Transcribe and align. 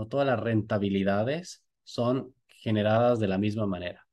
no 0.00 0.06
todas 0.06 0.26
las 0.26 0.40
rentabilidades 0.40 1.62
son 1.84 2.34
generadas 2.48 3.20
de 3.20 3.28
la 3.28 3.36
misma 3.36 3.66
manera. 3.66 4.06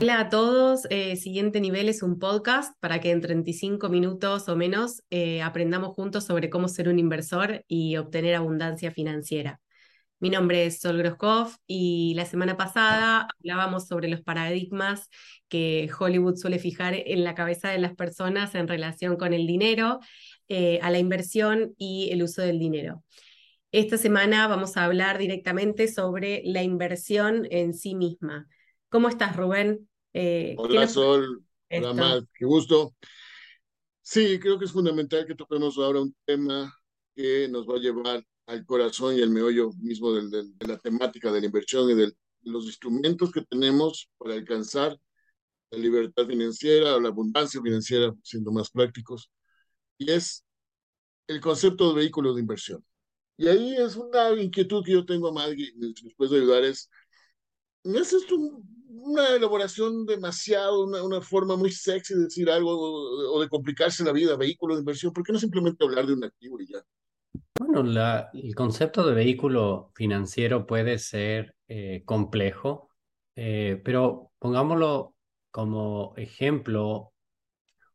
Hola 0.00 0.20
a 0.20 0.28
todos, 0.30 0.86
eh, 0.88 1.16
siguiente 1.16 1.60
nivel 1.60 1.90
es 1.90 2.02
un 2.02 2.18
podcast 2.18 2.72
para 2.80 3.02
que 3.02 3.10
en 3.10 3.20
35 3.20 3.90
minutos 3.90 4.48
o 4.48 4.56
menos 4.56 5.02
eh, 5.10 5.42
aprendamos 5.42 5.90
juntos 5.94 6.24
sobre 6.24 6.48
cómo 6.48 6.66
ser 6.66 6.88
un 6.88 6.98
inversor 6.98 7.62
y 7.68 7.98
obtener 7.98 8.34
abundancia 8.34 8.90
financiera. 8.90 9.60
Mi 10.20 10.30
nombre 10.30 10.66
es 10.66 10.80
Sol 10.80 10.98
Groskov 10.98 11.50
y 11.68 12.12
la 12.16 12.24
semana 12.24 12.56
pasada 12.56 13.28
hablábamos 13.38 13.86
sobre 13.86 14.08
los 14.08 14.20
paradigmas 14.20 15.08
que 15.48 15.88
Hollywood 15.96 16.34
suele 16.34 16.58
fijar 16.58 16.94
en 16.94 17.22
la 17.22 17.36
cabeza 17.36 17.68
de 17.68 17.78
las 17.78 17.94
personas 17.94 18.56
en 18.56 18.66
relación 18.66 19.16
con 19.16 19.32
el 19.32 19.46
dinero, 19.46 20.00
eh, 20.48 20.78
a 20.82 20.90
la 20.90 20.98
inversión 20.98 21.74
y 21.78 22.10
el 22.10 22.22
uso 22.22 22.42
del 22.42 22.58
dinero. 22.58 23.04
Esta 23.70 23.98
semana 23.98 24.48
vamos 24.48 24.76
a 24.76 24.84
hablar 24.84 25.18
directamente 25.18 25.88
sobre 25.88 26.42
la 26.44 26.62
inversión 26.62 27.46
en 27.50 27.74
sí 27.74 27.94
misma. 27.94 28.48
¿Cómo 28.88 29.08
estás, 29.08 29.36
Rubén? 29.36 29.88
Eh, 30.14 30.54
Hola, 30.56 30.88
Sol. 30.88 31.44
Hola, 31.70 31.92
Mar. 31.92 32.22
Qué 32.34 32.46
gusto. 32.46 32.94
Sí, 34.00 34.38
creo 34.40 34.58
que 34.58 34.64
es 34.64 34.72
fundamental 34.72 35.26
que 35.26 35.34
toquemos 35.34 35.76
ahora 35.76 36.00
un 36.00 36.16
tema 36.24 36.74
que 37.14 37.46
nos 37.48 37.68
va 37.68 37.74
a 37.74 37.80
llevar 37.80 38.24
al 38.46 38.64
corazón 38.64 39.18
y 39.18 39.22
al 39.22 39.28
meollo 39.28 39.70
mismo 39.80 40.12
de 40.12 40.44
la 40.66 40.78
temática 40.78 41.30
de 41.30 41.40
la 41.40 41.46
inversión 41.46 41.90
y 41.90 41.94
de 41.94 42.12
los 42.44 42.64
instrumentos 42.64 43.30
que 43.30 43.42
tenemos 43.42 44.08
para 44.16 44.32
alcanzar 44.32 44.98
la 45.70 45.78
libertad 45.78 46.26
financiera 46.26 46.96
o 46.96 47.00
la 47.00 47.08
abundancia 47.08 47.60
financiera, 47.60 48.14
siendo 48.22 48.50
más 48.50 48.70
prácticos, 48.70 49.30
y 49.98 50.10
es 50.10 50.44
el 51.26 51.40
concepto 51.40 51.90
de 51.90 52.00
vehículo 52.00 52.34
de 52.34 52.40
inversión. 52.40 52.84
Y 53.36 53.48
ahí 53.48 53.76
es 53.76 53.96
una 53.96 54.30
inquietud 54.40 54.84
que 54.84 54.92
yo 54.92 55.04
tengo 55.04 55.28
a 55.28 55.32
Maggie, 55.32 55.72
después 55.76 56.30
de 56.30 56.38
ayudar, 56.38 56.64
es, 56.64 56.90
¿no 57.84 57.98
es 57.98 58.12
esto 58.12 58.36
una 58.88 59.28
elaboración 59.36 60.06
demasiado, 60.06 60.84
una, 60.84 61.02
una, 61.02 61.20
forma 61.20 61.56
muy 61.56 61.70
sexy 61.70 62.14
de 62.14 62.24
decir 62.24 62.50
algo 62.50 62.72
o 62.72 63.40
de 63.40 63.48
complicarse 63.48 64.04
la 64.04 64.12
vida, 64.12 64.36
vehículo 64.36 64.74
de 64.74 64.80
inversión? 64.80 65.12
¿Por 65.12 65.22
qué 65.22 65.32
no 65.32 65.38
simplemente 65.38 65.84
hablar 65.84 66.06
de 66.06 66.14
un 66.14 66.24
activo 66.24 66.60
y 66.60 66.72
ya? 66.72 66.82
Bueno, 67.58 67.82
la, 67.82 68.30
el 68.32 68.54
concepto 68.54 69.06
de 69.06 69.14
vehículo 69.14 69.92
financiero 69.94 70.66
puede 70.66 70.98
ser 70.98 71.54
eh, 71.68 72.02
complejo, 72.04 72.88
eh, 73.36 73.80
pero 73.84 74.32
pongámoslo 74.38 75.14
como 75.50 76.14
ejemplo 76.16 77.12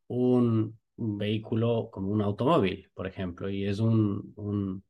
un, 0.07 0.77
vehículo 0.97 1.89
como 1.91 2.09
un 2.09 2.21
automóvil, 2.21 2.89
por 2.93 3.07
ejemplo, 3.07 3.49
y 3.49 3.65
es 3.65 3.79
un, 3.79 4.33
un, 4.35 4.83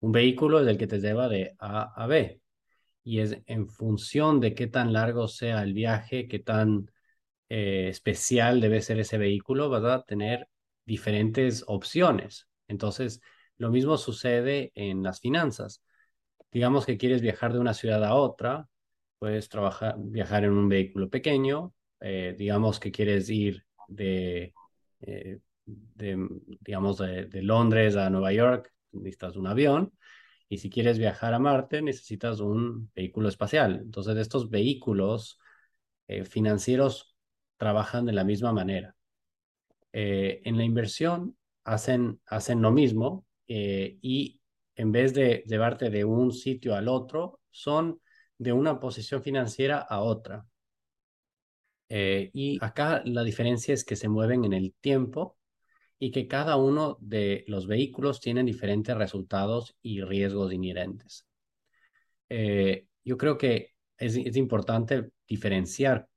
un 0.00 0.12
vehículo 0.12 0.64
del 0.64 0.78
que 0.78 0.86
te 0.86 1.00
lleva 1.00 1.28
de 1.28 1.54
A 1.58 1.92
a 2.02 2.06
B. 2.06 2.40
Y 3.04 3.20
es 3.20 3.38
en 3.46 3.68
función 3.68 4.40
de 4.40 4.54
qué 4.54 4.66
tan 4.66 4.92
largo 4.92 5.28
sea 5.28 5.62
el 5.62 5.74
viaje, 5.74 6.28
qué 6.28 6.38
tan 6.40 6.90
eh, 7.48 7.88
especial 7.88 8.60
debe 8.60 8.82
ser 8.82 9.00
ese 9.00 9.18
vehículo, 9.18 9.70
vas 9.70 9.84
a 9.84 10.02
tener 10.04 10.48
diferentes 10.84 11.64
opciones. 11.66 12.48
Entonces, 12.68 13.20
lo 13.56 13.70
mismo 13.70 13.96
sucede 13.96 14.72
en 14.74 15.02
las 15.02 15.20
finanzas. 15.20 15.82
Digamos 16.52 16.86
que 16.86 16.98
quieres 16.98 17.22
viajar 17.22 17.52
de 17.52 17.60
una 17.60 17.74
ciudad 17.74 18.04
a 18.04 18.14
otra, 18.14 18.68
puedes 19.18 19.48
trabajar, 19.48 19.96
viajar 19.98 20.44
en 20.44 20.52
un 20.52 20.68
vehículo 20.68 21.08
pequeño. 21.10 21.74
Eh, 22.00 22.34
digamos 22.38 22.80
que 22.80 22.92
quieres 22.92 23.28
ir 23.30 23.64
de, 23.88 24.54
eh, 25.00 25.38
digamos, 25.94 26.98
de, 26.98 27.42
Londres 27.42 27.96
a 27.96 28.10
Nueva 28.10 28.32
York, 28.32 28.72
necesitas 28.92 29.36
un 29.36 29.46
avión. 29.46 29.92
Y 30.48 30.58
si 30.58 30.70
quieres 30.70 30.98
viajar 30.98 31.34
a 31.34 31.38
Marte, 31.38 31.82
necesitas 31.82 32.40
un 32.40 32.90
vehículo 32.94 33.28
espacial. 33.28 33.80
Entonces, 33.82 34.16
estos 34.16 34.50
vehículos 34.50 35.38
eh, 36.08 36.24
financieros 36.24 37.16
trabajan 37.56 38.06
de 38.06 38.12
la 38.12 38.24
misma 38.24 38.52
manera. 38.52 38.94
en 39.92 40.56
la 40.56 40.64
inversión 40.64 41.36
hacen, 41.64 42.20
hacen 42.26 42.62
lo 42.62 42.70
mismo, 42.70 43.26
eh, 43.48 43.98
y 44.02 44.40
en 44.76 44.92
vez 44.92 45.14
de 45.14 45.42
llevarte 45.46 45.90
de 45.90 46.04
un 46.04 46.32
sitio 46.32 46.74
al 46.74 46.88
otro, 46.88 47.40
son 47.50 48.00
de 48.38 48.52
una 48.52 48.78
posición 48.78 49.22
financiera 49.22 49.78
a 49.78 50.00
otra. 50.00 50.46
Eh, 51.88 52.30
y 52.34 52.58
acá 52.62 53.02
la 53.04 53.22
diferencia 53.22 53.74
es 53.74 53.84
que 53.84 53.96
se 53.96 54.08
mueven 54.08 54.44
en 54.44 54.52
el 54.52 54.74
tiempo 54.80 55.38
y 55.98 56.10
que 56.10 56.28
cada 56.28 56.56
uno 56.56 56.98
de 57.00 57.44
los 57.48 57.66
vehículos 57.66 58.20
tienen 58.20 58.46
diferentes 58.46 58.96
resultados 58.96 59.76
y 59.82 60.02
riesgos 60.02 60.52
inherentes. 60.52 61.26
Eh, 62.28 62.86
yo 63.04 63.16
creo 63.16 63.38
que 63.38 63.74
es, 63.96 64.16
es, 64.16 64.36
importante 64.36 65.10
diferenciar 65.26 66.08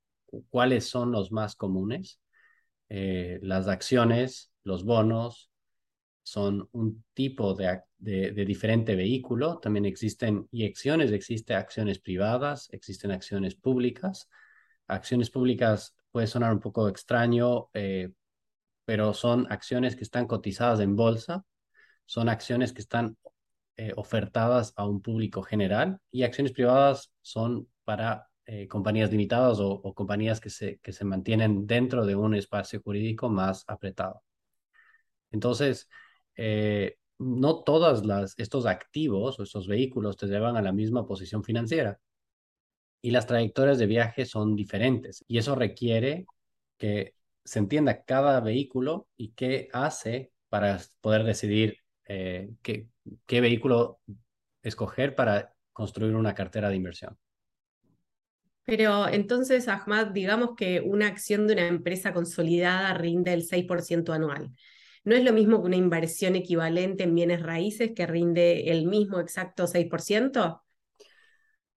cuáles 0.49 0.87
son 0.87 1.11
los 1.11 1.31
más 1.31 1.55
comunes. 1.55 2.19
las 2.89 3.67
acciones, 3.67 4.51
los 4.63 4.83
bonos, 4.83 5.51
son 6.23 6.69
un 6.73 7.03
tipo 7.13 7.53
de, 7.53 7.81
de, 7.97 8.45
diferente 8.45 8.95
vehículo. 8.95 9.59
También 9.59 9.85
existen 9.85 10.47
y 10.51 10.65
acciones, 10.65 11.11
existen 11.11 11.57
acciones 11.57 11.99
privadas, 11.99 12.69
existen 12.71 13.11
acciones 13.11 13.55
públicas. 13.55 14.27
Acciones 14.91 15.29
públicas 15.29 15.95
puede 16.11 16.27
sonar 16.27 16.51
un 16.51 16.59
poco 16.59 16.89
extraño, 16.89 17.69
eh, 17.73 18.11
pero 18.83 19.13
son 19.13 19.47
acciones 19.49 19.95
que 19.95 20.03
están 20.03 20.27
cotizadas 20.27 20.81
en 20.81 20.97
bolsa, 20.97 21.45
son 22.05 22.27
acciones 22.27 22.73
que 22.73 22.81
están 22.81 23.17
eh, 23.77 23.93
ofertadas 23.95 24.73
a 24.75 24.85
un 24.85 25.01
público 25.01 25.43
general 25.43 25.99
y 26.11 26.23
acciones 26.23 26.51
privadas 26.51 27.13
son 27.21 27.69
para 27.85 28.27
eh, 28.45 28.67
compañías 28.67 29.11
limitadas 29.11 29.59
o, 29.61 29.69
o, 29.71 29.93
compañías 29.93 30.41
que 30.41 30.49
se, 30.49 30.79
que 30.79 30.91
se 30.91 31.05
mantienen 31.05 31.65
dentro 31.65 32.05
de 32.05 32.15
un 32.17 32.35
espacio 32.35 32.81
jurídico 32.81 33.29
más 33.29 33.63
apretado. 33.67 34.21
Entonces, 35.31 35.87
no 37.17 37.63
todos 37.63 38.03
estos 38.37 38.65
activos 38.65 39.39
o 39.39 39.43
estos 39.43 39.67
vehículos 39.67 40.17
te 40.17 40.27
llevan 40.27 40.57
a 40.57 40.61
la 40.61 40.73
misma 40.73 41.05
posición 41.05 41.45
financiera 41.45 41.97
y 43.01 43.11
las 43.11 43.27
trayectorias 43.27 43.79
de 43.79 43.87
viaje 43.87 44.25
son 44.25 44.55
diferentes 44.55 45.23
y 45.27 45.37
eso 45.37 45.55
requiere 45.55 46.25
que 46.77 47.15
se 47.43 47.59
entienda 47.59 48.03
cada 48.03 48.39
vehículo 48.39 49.07
y 49.17 49.33
qué 49.33 49.69
hace 49.73 50.31
para 50.49 50.79
poder 51.01 51.23
decidir 51.23 51.77
eh, 52.07 52.51
qué, 52.61 52.87
qué 53.25 53.41
vehículo 53.41 53.99
escoger 54.61 55.15
para 55.15 55.53
construir 55.73 56.15
una 56.15 56.35
cartera 56.35 56.69
de 56.69 56.75
inversión. 56.75 57.17
Pero 58.63 59.07
entonces, 59.07 59.67
Ahmad, 59.67 60.07
digamos 60.07 60.51
que 60.55 60.81
una 60.81 61.07
acción 61.07 61.47
de 61.47 61.53
una 61.53 61.67
empresa 61.67 62.13
consolidada 62.13 62.93
rinde 62.93 63.33
el 63.33 63.43
6% 63.43 64.13
anual. 64.13 64.51
No 65.03 65.15
es 65.15 65.23
lo 65.23 65.33
mismo 65.33 65.59
que 65.59 65.67
una 65.67 65.77
inversión 65.77 66.35
equivalente 66.35 67.03
en 67.03 67.15
bienes 67.15 67.41
raíces 67.41 67.91
que 67.95 68.05
rinde 68.05 68.69
el 68.69 68.85
mismo 68.85 69.19
exacto 69.19 69.65
6%. 69.65 70.61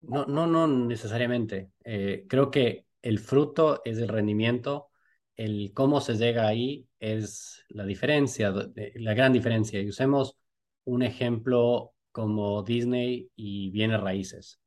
No, 0.01 0.25
no, 0.25 0.47
no 0.47 0.67
necesariamente. 0.67 1.72
Eh, 1.84 2.25
creo 2.28 2.50
que 2.51 2.85
el 3.01 3.19
fruto 3.19 3.81
es 3.85 3.97
el 4.00 4.07
rendimiento, 4.07 4.89
el 5.35 5.72
cómo 5.73 6.01
se 6.01 6.16
llega 6.16 6.47
ahí 6.47 6.88
es 7.00 7.63
la 7.69 7.85
diferencia, 7.85 8.51
la 8.95 9.13
gran 9.13 9.31
diferencia. 9.34 9.79
Y 9.81 9.89
usemos 9.89 10.38
un 10.85 11.03
ejemplo 11.03 11.94
como 12.12 12.63
Disney 12.63 13.29
y 13.35 13.69
bienes 13.72 14.01
raíces. 14.01 14.59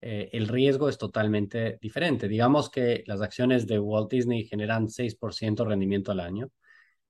Eh, 0.00 0.28
el 0.32 0.48
riesgo 0.48 0.88
es 0.88 0.98
totalmente 0.98 1.78
diferente. 1.80 2.28
Digamos 2.28 2.70
que 2.70 3.02
las 3.06 3.22
acciones 3.22 3.66
de 3.66 3.78
Walt 3.78 4.10
Disney 4.10 4.44
generan 4.44 4.88
6% 4.88 5.64
rendimiento 5.64 6.12
al 6.12 6.20
año 6.20 6.50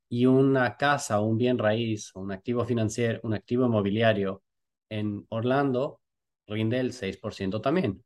y 0.09 0.27
una 0.27 0.77
casa, 0.77 1.21
un 1.21 1.39
bien 1.39 1.59
raíz, 1.59 2.12
un 2.16 2.33
activo 2.33 2.65
financiero, 2.66 3.21
un 3.25 3.34
activo 3.34 3.66
inmobiliario 3.66 4.42
en 4.91 5.27
Orlando 5.31 6.01
rinde 6.47 6.81
el 6.81 6.93
6% 6.93 7.61
también. 7.61 8.05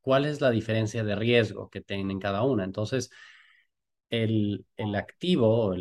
¿Cuál 0.00 0.24
es 0.26 0.40
la 0.40 0.50
diferencia 0.50 1.04
de 1.04 1.14
riesgo 1.16 1.70
que 1.70 1.80
tienen 1.80 2.18
cada 2.20 2.42
una? 2.42 2.64
Entonces, 2.64 3.10
el, 4.10 4.66
el 4.76 4.94
activo, 4.94 5.74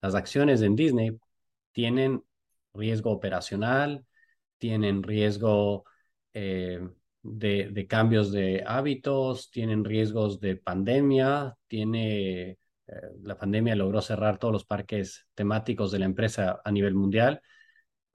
las 0.00 0.14
acciones 0.14 0.62
en 0.62 0.76
Disney 0.76 1.18
tienen 1.72 2.22
riesgo 2.74 3.10
operacional, 3.12 4.04
tienen 4.58 5.02
riesgo 5.02 5.84
eh, 6.34 6.80
de, 7.22 7.68
de, 7.70 7.86
cambios 7.86 8.32
de 8.32 8.64
hábitos, 8.66 9.50
tienen 9.50 9.84
riesgos 9.84 10.40
de 10.40 10.56
pandemia, 10.56 11.56
tiene 11.66 12.58
eh, 12.88 13.02
la 13.22 13.36
pandemia 13.36 13.76
logró 13.76 14.00
cerrar 14.00 14.38
todos 14.38 14.52
los 14.52 14.64
parques 14.64 15.26
temáticos 15.34 15.92
de 15.92 15.98
la 16.00 16.06
empresa 16.06 16.60
a 16.64 16.72
nivel 16.72 16.94
mundial. 16.94 17.42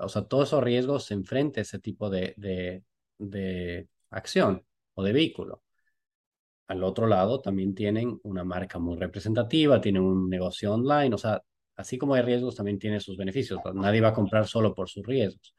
O 0.05 0.09
sea, 0.09 0.23
todos 0.23 0.49
esos 0.49 0.63
riesgos 0.63 1.05
se 1.05 1.13
enfrentan 1.13 1.61
a 1.61 1.63
ese 1.63 1.79
tipo 1.79 2.09
de, 2.09 2.33
de, 2.37 2.83
de 3.17 3.87
acción 4.11 4.65
o 4.95 5.03
de 5.03 5.13
vehículo. 5.13 5.63
Al 6.67 6.83
otro 6.83 7.07
lado 7.07 7.41
también 7.41 7.75
tienen 7.75 8.19
una 8.23 8.43
marca 8.43 8.79
muy 8.79 8.97
representativa, 8.97 9.81
tienen 9.81 10.01
un 10.03 10.29
negocio 10.29 10.73
online, 10.73 11.13
o 11.13 11.17
sea, 11.17 11.41
así 11.75 11.97
como 11.97 12.13
hay 12.15 12.21
riesgos, 12.21 12.55
también 12.55 12.79
tiene 12.79 12.99
sus 12.99 13.17
beneficios. 13.17 13.59
Nadie 13.73 14.01
va 14.01 14.09
a 14.09 14.13
comprar 14.13 14.47
solo 14.47 14.73
por 14.73 14.89
sus 14.89 15.05
riesgos. 15.05 15.53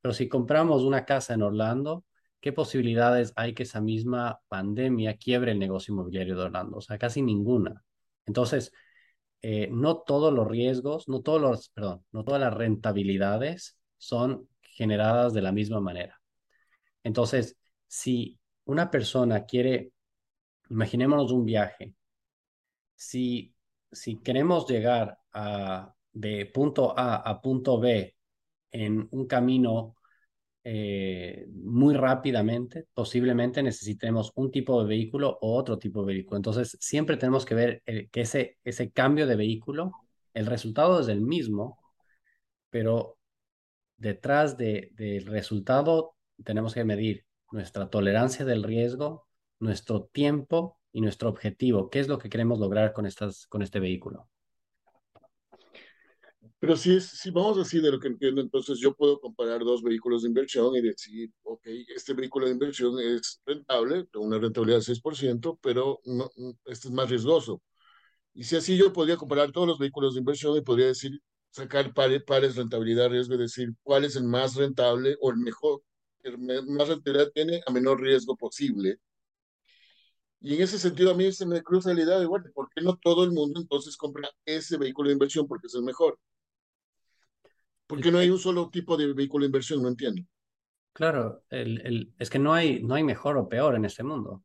Pero 0.00 0.14
si 0.14 0.28
compramos 0.28 0.82
una 0.82 1.04
casa 1.04 1.34
en 1.34 1.42
Orlando, 1.42 2.04
¿qué 2.40 2.52
posibilidades 2.52 3.32
hay 3.36 3.54
que 3.54 3.64
esa 3.64 3.80
misma 3.80 4.40
pandemia 4.48 5.16
quiebre 5.16 5.52
el 5.52 5.58
negocio 5.58 5.92
inmobiliario 5.92 6.36
de 6.36 6.44
Orlando? 6.44 6.78
O 6.78 6.80
sea, 6.80 6.98
casi 6.98 7.22
ninguna. 7.22 7.82
Entonces, 8.26 8.72
eh, 9.48 9.68
no 9.70 9.98
todos 9.98 10.32
los 10.32 10.48
riesgos, 10.48 11.08
no 11.08 11.20
todos 11.20 11.40
los, 11.40 11.68
perdón, 11.68 12.04
no 12.10 12.24
todas 12.24 12.40
las 12.40 12.52
rentabilidades 12.52 13.78
son 13.96 14.48
generadas 14.60 15.34
de 15.34 15.42
la 15.42 15.52
misma 15.52 15.78
manera. 15.78 16.20
Entonces, 17.04 17.56
si 17.86 18.40
una 18.64 18.90
persona 18.90 19.44
quiere, 19.44 19.92
imaginémonos 20.68 21.30
un 21.30 21.44
viaje, 21.44 21.94
si, 22.96 23.54
si 23.92 24.16
queremos 24.16 24.66
llegar 24.68 25.16
a, 25.32 25.94
de 26.12 26.46
punto 26.46 26.98
A 26.98 27.14
a 27.14 27.40
punto 27.40 27.78
B 27.78 28.16
en 28.72 29.06
un 29.12 29.28
camino 29.28 29.94
eh, 30.68 31.46
muy 31.48 31.94
rápidamente, 31.94 32.88
posiblemente 32.92 33.62
necesitemos 33.62 34.32
un 34.34 34.50
tipo 34.50 34.82
de 34.82 34.88
vehículo 34.88 35.38
o 35.40 35.56
otro 35.56 35.78
tipo 35.78 36.00
de 36.00 36.12
vehículo. 36.12 36.38
Entonces, 36.38 36.76
siempre 36.80 37.16
tenemos 37.16 37.44
que 37.46 37.54
ver 37.54 37.82
eh, 37.86 38.08
que 38.10 38.22
ese, 38.22 38.58
ese 38.64 38.90
cambio 38.90 39.28
de 39.28 39.36
vehículo, 39.36 39.92
el 40.34 40.46
resultado 40.46 40.98
es 40.98 41.06
el 41.06 41.20
mismo, 41.20 41.78
pero 42.68 43.16
detrás 43.96 44.56
de, 44.56 44.90
del 44.94 45.26
resultado 45.26 46.16
tenemos 46.42 46.74
que 46.74 46.82
medir 46.82 47.26
nuestra 47.52 47.88
tolerancia 47.88 48.44
del 48.44 48.64
riesgo, 48.64 49.28
nuestro 49.60 50.06
tiempo 50.06 50.80
y 50.90 51.00
nuestro 51.00 51.28
objetivo. 51.28 51.90
¿Qué 51.90 52.00
es 52.00 52.08
lo 52.08 52.18
que 52.18 52.28
queremos 52.28 52.58
lograr 52.58 52.92
con, 52.92 53.06
estas, 53.06 53.46
con 53.46 53.62
este 53.62 53.78
vehículo? 53.78 54.28
Pero 56.66 56.76
si, 56.76 56.96
es, 56.96 57.04
si 57.06 57.30
vamos 57.30 57.58
así 57.58 57.78
de 57.80 57.92
lo 57.92 58.00
que 58.00 58.08
entiendo, 58.08 58.40
entonces 58.40 58.80
yo 58.80 58.92
puedo 58.92 59.20
comparar 59.20 59.60
dos 59.60 59.84
vehículos 59.84 60.22
de 60.22 60.28
inversión 60.30 60.74
y 60.74 60.80
decir, 60.80 61.30
ok, 61.44 61.64
este 61.94 62.12
vehículo 62.12 62.46
de 62.46 62.52
inversión 62.54 62.98
es 62.98 63.40
rentable, 63.46 64.08
con 64.08 64.26
una 64.26 64.38
rentabilidad 64.38 64.78
de 64.78 64.82
6%, 64.82 65.60
pero 65.62 66.00
no, 66.06 66.28
este 66.64 66.88
es 66.88 66.92
más 66.92 67.08
riesgoso. 67.08 67.62
Y 68.34 68.44
si 68.44 68.56
así 68.56 68.76
yo 68.76 68.92
podría 68.92 69.16
comparar 69.16 69.52
todos 69.52 69.68
los 69.68 69.78
vehículos 69.78 70.14
de 70.14 70.20
inversión 70.20 70.56
y 70.56 70.62
podría 70.62 70.88
decir, 70.88 71.12
sacar 71.50 71.94
pares, 71.94 72.24
pares 72.24 72.56
rentabilidad, 72.56 73.10
riesgo, 73.10 73.36
y 73.36 73.38
decir 73.38 73.74
cuál 73.84 74.04
es 74.04 74.16
el 74.16 74.24
más 74.24 74.56
rentable 74.56 75.16
o 75.20 75.30
el 75.30 75.38
mejor, 75.38 75.82
el 76.24 76.38
más 76.38 76.88
rentabilidad 76.88 77.30
tiene 77.32 77.62
a 77.66 77.72
menor 77.72 78.00
riesgo 78.00 78.36
posible. 78.36 78.98
Y 80.40 80.54
en 80.54 80.62
ese 80.62 80.78
sentido 80.78 81.10
a 81.10 81.14
mí 81.14 81.30
se 81.32 81.46
me 81.46 81.62
cruza 81.62 81.92
la 81.94 82.02
idea 82.02 82.18
de, 82.18 82.26
bueno, 82.26 82.46
¿por 82.54 82.68
qué 82.74 82.80
no 82.80 82.96
todo 82.96 83.24
el 83.24 83.32
mundo 83.32 83.60
entonces 83.60 83.96
compra 83.96 84.28
ese 84.46 84.78
vehículo 84.78 85.08
de 85.08 85.14
inversión 85.14 85.46
porque 85.46 85.66
es 85.68 85.74
el 85.74 85.82
mejor? 85.82 86.18
Porque 87.86 88.10
no 88.10 88.18
hay 88.18 88.30
un 88.30 88.38
solo 88.38 88.68
tipo 88.70 88.96
de 88.96 89.12
vehículo 89.12 89.42
de 89.42 89.46
inversión, 89.46 89.82
no 89.82 89.88
entiendo. 89.88 90.22
Claro, 90.92 91.44
el, 91.50 91.80
el, 91.86 92.12
es 92.18 92.30
que 92.30 92.38
no 92.38 92.54
hay, 92.54 92.82
no 92.82 92.94
hay 92.94 93.04
mejor 93.04 93.36
o 93.36 93.48
peor 93.48 93.74
en 93.74 93.84
este 93.84 94.02
mundo. 94.02 94.44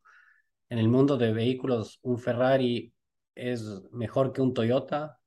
En 0.70 0.80
el 0.80 0.90
mundo 0.90 1.18
de 1.18 1.34
vehículos, 1.34 2.00
un 2.02 2.20
Ferrari 2.20 2.94
es 3.36 3.64
mejor 3.92 4.34
que 4.34 4.42
un 4.42 4.54
Toyota. 4.54 5.20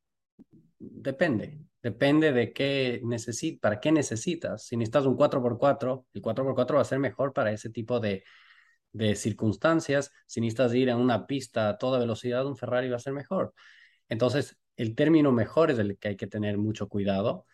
Depende, 0.78 1.60
depende 1.82 2.32
de 2.32 2.52
qué 2.52 3.00
necesitas, 3.04 3.60
para 3.60 3.80
qué 3.80 3.90
necesitas. 3.90 4.66
Si 4.66 4.76
necesitas 4.76 5.06
un 5.06 5.16
4x4, 5.16 6.06
el 6.12 6.22
4x4 6.22 6.74
va 6.74 6.80
a 6.82 6.84
ser 6.84 6.98
mejor 6.98 7.32
para 7.32 7.52
ese 7.52 7.70
tipo 7.70 8.00
de, 8.00 8.24
de 8.92 9.16
circunstancias. 9.16 10.12
Si 10.26 10.40
necesitas 10.40 10.74
ir 10.74 10.90
a 10.90 10.96
una 10.96 11.26
pista 11.26 11.70
a 11.70 11.78
toda 11.78 11.98
velocidad, 11.98 12.46
un 12.46 12.56
Ferrari 12.56 12.88
va 12.90 12.96
a 12.96 13.00
ser 13.00 13.12
mejor. 13.12 13.54
Entonces, 14.08 14.58
el 14.76 14.94
término 14.94 15.32
mejor 15.32 15.70
es 15.70 15.78
el 15.78 15.98
que 15.98 16.08
hay 16.08 16.16
que 16.16 16.26
tener 16.26 16.58
mucho 16.58 16.88
cuidado 16.88 17.46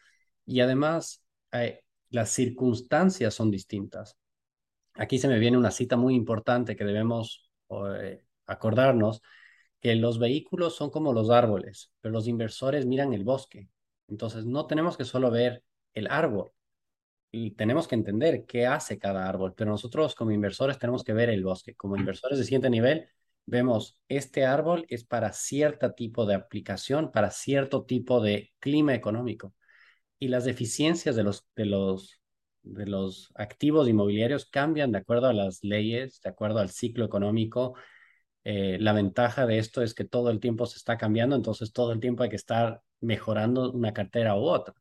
y 0.46 0.60
además, 0.60 1.22
eh, 1.52 1.82
las 2.10 2.30
circunstancias 2.30 3.34
son 3.34 3.50
distintas. 3.50 4.16
Aquí 4.94 5.18
se 5.18 5.28
me 5.28 5.38
viene 5.38 5.58
una 5.58 5.70
cita 5.70 5.96
muy 5.96 6.14
importante 6.14 6.76
que 6.76 6.84
debemos 6.84 7.50
eh, 7.70 8.24
acordarnos, 8.46 9.22
que 9.80 9.94
los 9.96 10.18
vehículos 10.18 10.76
son 10.76 10.90
como 10.90 11.12
los 11.12 11.30
árboles, 11.30 11.92
pero 12.00 12.12
los 12.12 12.28
inversores 12.28 12.86
miran 12.86 13.12
el 13.14 13.24
bosque. 13.24 13.68
Entonces, 14.08 14.46
no 14.46 14.66
tenemos 14.66 14.96
que 14.96 15.04
solo 15.04 15.30
ver 15.30 15.62
el 15.94 16.08
árbol, 16.08 16.52
y 17.32 17.52
tenemos 17.52 17.86
que 17.88 17.94
entender 17.94 18.44
qué 18.46 18.66
hace 18.66 18.98
cada 18.98 19.28
árbol, 19.28 19.54
pero 19.56 19.70
nosotros 19.70 20.14
como 20.14 20.32
inversores 20.32 20.78
tenemos 20.78 21.04
que 21.04 21.12
ver 21.12 21.30
el 21.30 21.44
bosque. 21.44 21.74
Como 21.76 21.96
inversores 21.96 22.38
de 22.38 22.44
siguiente 22.44 22.70
nivel, 22.70 23.08
vemos 23.46 24.00
este 24.08 24.44
árbol 24.44 24.84
es 24.88 25.04
para 25.04 25.32
cierto 25.32 25.92
tipo 25.92 26.26
de 26.26 26.34
aplicación, 26.34 27.12
para 27.12 27.30
cierto 27.30 27.84
tipo 27.84 28.20
de 28.20 28.52
clima 28.58 28.94
económico 28.94 29.54
y 30.20 30.28
las 30.28 30.44
deficiencias 30.44 31.16
de 31.16 31.24
los, 31.24 31.48
de 31.56 31.64
los, 31.64 32.20
de 32.62 32.86
los 32.86 33.32
activos 33.34 33.88
inmobiliarios 33.88 34.44
cambian 34.44 34.92
de 34.92 34.98
acuerdo 34.98 35.26
a 35.26 35.32
las 35.32 35.64
leyes, 35.64 36.20
de 36.20 36.30
acuerdo 36.30 36.60
al 36.60 36.68
ciclo 36.68 37.06
económico. 37.06 37.74
Eh, 38.44 38.78
la 38.80 38.92
ventaja 38.92 39.46
de 39.46 39.58
esto 39.58 39.82
es 39.82 39.94
que 39.94 40.04
todo 40.04 40.30
el 40.30 40.38
tiempo 40.38 40.66
se 40.66 40.76
está 40.76 40.98
cambiando, 40.98 41.36
entonces 41.36 41.72
todo 41.72 41.92
el 41.92 42.00
tiempo 42.00 42.22
hay 42.22 42.28
que 42.28 42.36
estar 42.36 42.82
mejorando 43.00 43.72
una 43.72 43.92
cartera 43.92 44.36
u 44.36 44.42
otra. 44.42 44.74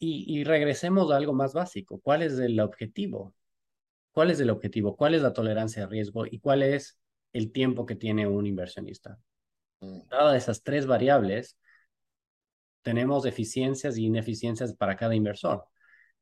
Y, 0.00 0.24
y 0.26 0.44
regresemos 0.44 1.10
a 1.12 1.16
algo 1.16 1.32
más 1.32 1.52
básico. 1.52 2.00
¿Cuál 2.00 2.22
es 2.22 2.38
el 2.38 2.58
objetivo? 2.58 3.34
¿Cuál 4.12 4.30
es 4.30 4.40
el 4.40 4.50
objetivo? 4.50 4.96
¿Cuál 4.96 5.14
es 5.14 5.22
la 5.22 5.32
tolerancia 5.32 5.82
de 5.82 5.88
riesgo? 5.88 6.26
¿Y 6.26 6.38
cuál 6.38 6.62
es 6.62 6.98
el 7.32 7.52
tiempo 7.52 7.86
que 7.86 7.96
tiene 7.96 8.26
un 8.26 8.46
inversionista? 8.46 9.18
Mm. 9.80 10.08
Dadas 10.08 10.42
esas 10.42 10.62
tres 10.62 10.86
variables, 10.86 11.58
tenemos 12.86 13.26
eficiencias 13.26 13.98
y 13.98 14.06
ineficiencias 14.06 14.72
para 14.76 14.94
cada 14.94 15.16
inversor. 15.16 15.64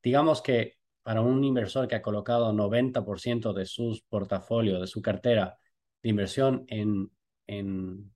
Digamos 0.02 0.40
que 0.40 0.78
para 1.02 1.20
un 1.20 1.44
inversor 1.44 1.86
que 1.86 1.94
ha 1.96 2.00
colocado 2.00 2.54
90% 2.54 3.52
de 3.52 3.66
sus 3.66 4.00
portafolios, 4.00 4.80
de 4.80 4.86
su 4.86 5.02
cartera 5.02 5.58
de 6.02 6.08
inversión 6.08 6.64
en, 6.68 7.10
en 7.46 8.10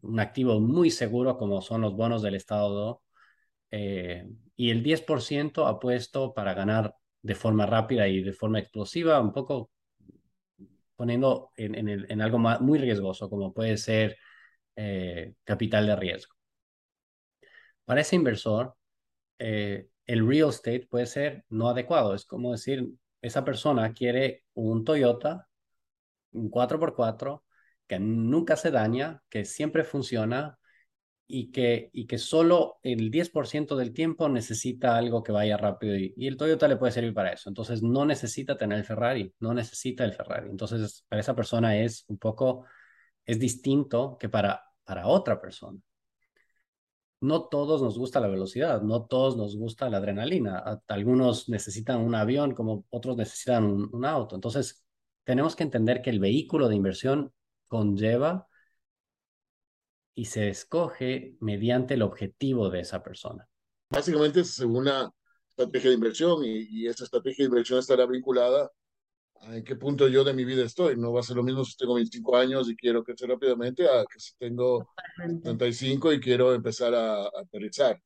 un 0.00 0.18
activo 0.18 0.58
muy 0.58 0.90
seguro 0.90 1.38
como 1.38 1.62
son 1.62 1.82
los 1.82 1.94
bonos 1.94 2.22
del 2.22 2.34
Estado, 2.34 3.02
eh, 3.70 4.26
y 4.56 4.70
el 4.70 4.82
10% 4.82 5.68
ha 5.68 5.78
puesto 5.78 6.34
para 6.34 6.54
ganar 6.54 6.96
de 7.22 7.36
forma 7.36 7.66
rápida 7.66 8.08
y 8.08 8.20
de 8.20 8.32
forma 8.32 8.58
explosiva, 8.58 9.20
un 9.20 9.32
poco 9.32 9.70
poniendo 10.96 11.50
en, 11.56 11.88
en, 11.88 12.20
algo 12.20 12.40
muy 12.40 12.80
riesgoso, 12.80 13.30
como 13.30 13.52
puede 13.54 13.76
ser 13.76 14.16
eh, 14.74 15.34
capital 15.44 15.86
de 15.86 15.96
riesgo. 15.96 16.34
Para 17.84 18.00
ese 18.02 18.16
inversor, 18.16 18.74
eh, 19.38 19.88
el 20.06 20.26
real 20.26 20.50
estate 20.50 20.86
puede 20.88 21.06
ser 21.06 21.44
no 21.48 21.68
adecuado. 21.68 22.14
Es 22.14 22.24
como 22.26 22.52
decir, 22.52 22.88
esa 23.20 23.44
persona 23.44 23.92
quiere 23.92 24.44
un 24.54 24.84
Toyota, 24.84 25.48
un 26.32 26.50
4x4, 26.50 27.44
que 27.86 27.98
nunca 27.98 28.56
se 28.56 28.70
daña, 28.70 29.22
que 29.28 29.44
siempre 29.44 29.84
funciona 29.84 30.58
y 31.26 31.50
que, 31.52 31.90
y 31.92 32.06
que 32.06 32.18
solo 32.18 32.78
el 32.82 33.10
10% 33.10 33.76
del 33.76 33.92
tiempo 33.94 34.28
necesita 34.28 34.96
algo 34.96 35.22
que 35.22 35.32
vaya 35.32 35.56
rápido 35.56 35.96
y, 35.96 36.12
y, 36.16 36.26
el 36.26 36.36
Toyota 36.36 36.68
le 36.68 36.76
puede 36.76 36.92
servir 36.92 37.14
para 37.14 37.32
eso. 37.32 37.48
Entonces 37.48 37.82
no 37.82 38.04
necesita 38.06 38.56
tener 38.58 38.78
el 38.78 38.84
Ferrari, 38.84 39.34
no 39.40 39.54
necesita 39.54 40.04
el 40.04 40.12
Ferrari. 40.14 40.50
Entonces 40.50 41.04
para 41.08 41.20
esa 41.20 41.34
persona 41.34 41.76
es 41.78 42.04
un 42.08 42.18
poco, 42.18 42.66
es 43.26 43.38
distinto 43.38 44.16
que 44.18 44.28
para, 44.28 44.62
para 44.84 45.06
otra 45.06 45.40
persona 45.40 45.80
no 47.22 47.44
todos 47.44 47.80
nos 47.80 47.96
gusta 47.96 48.18
la 48.18 48.26
velocidad, 48.26 48.82
no 48.82 49.04
todos 49.06 49.36
nos 49.36 49.56
gusta 49.56 49.88
la 49.88 49.98
adrenalina. 49.98 50.82
Algunos 50.88 51.48
necesitan 51.48 52.00
un 52.00 52.16
avión 52.16 52.52
como 52.52 52.84
otros 52.90 53.16
necesitan 53.16 53.64
un, 53.64 54.04
auto. 54.04 54.34
Entonces, 54.34 54.84
tenemos 55.22 55.54
que 55.54 55.62
entender 55.62 56.02
que 56.02 56.10
el 56.10 56.18
vehículo 56.18 56.68
de 56.68 56.74
inversión 56.74 57.32
conlleva 57.68 58.48
y 60.16 60.24
se 60.24 60.48
escoge 60.48 61.36
mediante 61.40 61.94
el 61.94 62.02
objetivo 62.02 62.70
de 62.70 62.80
esa 62.80 63.04
persona. 63.04 63.48
Básicamente 63.88 64.40
es 64.40 64.58
una 64.58 65.08
estrategia 65.48 65.90
de 65.90 65.94
inversión 65.94 66.44
y, 66.44 66.66
y 66.68 66.86
esa 66.88 67.04
estrategia 67.04 67.44
de 67.44 67.50
inversión 67.50 67.78
estará 67.78 68.04
vinculada 68.04 68.68
en 69.48 69.64
qué 69.64 69.76
punto 69.76 70.08
yo 70.08 70.24
de 70.24 70.34
mi 70.34 70.44
vida 70.44 70.64
estoy. 70.64 70.96
No 70.96 71.12
va 71.12 71.20
a 71.20 71.22
ser 71.24 71.36
lo 71.36 71.42
mismo 71.42 71.64
si 71.64 71.76
tengo 71.76 71.94
25 71.94 72.36
años 72.36 72.70
y 72.70 72.76
quiero 72.76 73.02
crecer 73.02 73.28
rápidamente 73.28 73.88
a 73.88 74.04
que 74.04 74.20
si 74.20 74.36
tengo 74.36 74.88
35 75.42 76.12
y 76.12 76.20
quiero 76.20 76.54
empezar 76.54 76.94
a, 76.94 77.24
aterrizar. 77.24 78.00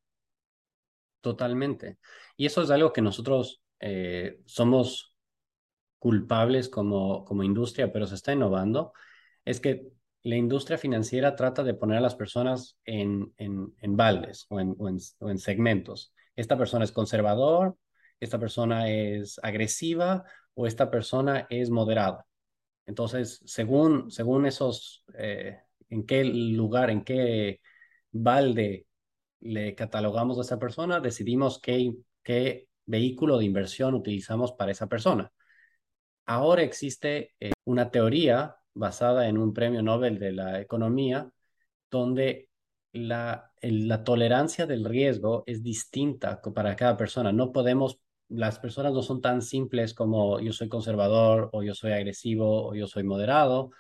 Totalmente. 1.21 1.99
Y 2.37 2.47
eso 2.47 2.63
es 2.63 2.71
algo 2.71 2.93
que 2.93 3.03
nosotros 3.03 3.61
eh, 3.81 4.39
somos 4.47 5.15
culpables 5.99 6.69
como, 6.69 7.25
como 7.25 7.43
industria, 7.43 7.93
pero 7.93 8.07
se 8.07 8.15
está 8.15 8.33
innovando. 8.33 8.93
Es 9.45 9.61
que 9.61 9.89
la 10.23 10.37
industria 10.37 10.79
financiera 10.79 11.37
trata 11.37 11.63
de 11.63 11.75
poner 11.75 11.99
a 11.99 12.01
las 12.01 12.15
personas 12.15 12.79
en, 12.85 13.33
en, 13.37 13.75
en 13.81 13.97
baldes 13.97 14.47
o 14.49 14.61
en, 14.61 14.75
o 14.79 14.89
en, 14.89 14.99
o 15.21 15.31
en 15.31 15.39
segmentos. 15.39 16.13
Esta 16.35 16.59
persona 16.59 16.85
es 16.85 16.93
conservador, 16.93 17.77
esta 18.21 18.39
persona 18.39 18.91
es 18.91 19.39
agresiva 19.43 20.25
o 20.55 20.67
esta 20.67 20.91
persona 20.91 21.47
es 21.51 21.71
moderada. 21.71 22.27
Entonces, 22.87 23.43
según, 23.47 24.11
según 24.11 24.47
esos, 24.47 25.05
eh, 25.19 25.59
en 25.91 26.07
qué 26.07 26.25
lugar, 26.25 26.91
en 26.91 27.05
qué 27.05 27.61
balde 28.13 28.87
le 29.41 29.75
catalogamos 29.75 30.39
a 30.39 30.43
esa 30.43 30.59
persona, 30.59 31.01
decidimos 31.01 31.61
qué, 31.61 31.93
qué 32.23 32.69
vehículo 32.87 33.39
de 33.39 33.45
inversión 33.45 33.95
utilizamos 33.95 34.53
para 34.53 34.73
esa 34.73 34.87
persona. 34.89 35.33
Ahora 36.27 36.63
existe 36.63 37.35
eh, 37.41 37.53
una 37.65 37.91
teoría 37.91 38.57
basada 38.75 39.29
en 39.29 39.39
un 39.39 39.53
premio 39.53 39.83
Nobel 39.83 40.19
de 40.19 40.33
la 40.33 40.61
economía 40.61 41.31
donde 41.91 42.49
la, 42.93 43.53
la 43.63 44.05
tolerancia 44.05 44.67
del 44.67 44.85
riesgo 44.85 45.45
es 45.47 45.63
distinta 45.63 46.41
para 46.43 46.77
cada 46.77 46.97
persona. 46.97 47.33
No 47.33 47.53
podemos, 47.53 48.01
las 48.29 48.59
personas 48.59 48.93
no 48.93 49.03
son 49.03 49.21
tan 49.21 49.43
simples 49.43 49.95
como 49.95 50.41
yo 50.41 50.53
soy 50.53 50.69
conservador 50.69 51.49
o 51.53 51.63
yo 51.63 51.75
soy 51.75 51.93
agresivo 51.93 52.69
o 52.69 52.75
yo 52.75 52.87
soy 52.87 53.05
moderado, 53.05 53.71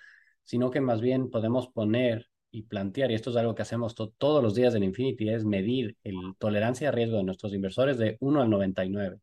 sino 0.42 0.70
que 0.70 0.80
más 0.80 1.00
bien 1.00 1.30
podemos 1.30 1.68
poner 1.68 2.28
y 2.50 2.62
plantear, 2.62 3.10
y 3.10 3.14
esto 3.14 3.30
es 3.30 3.36
algo 3.36 3.54
que 3.54 3.62
hacemos 3.62 3.94
todos 3.94 4.42
los 4.42 4.54
días 4.54 4.74
en 4.74 4.82
Infinity, 4.82 5.28
es 5.28 5.44
medir 5.44 5.96
la 6.04 6.34
tolerancia 6.38 6.88
a 6.88 6.92
riesgo 6.92 7.18
de 7.18 7.24
nuestros 7.24 7.52
inversores 7.52 7.98
de 7.98 8.16
1 8.20 8.40
al 8.40 8.48
99. 8.48 9.18